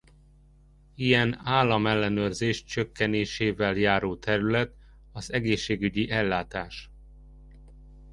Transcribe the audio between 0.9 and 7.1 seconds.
Ilyen állam ellenőrzés csökkenésével járó terület az egészségügyi ellátás.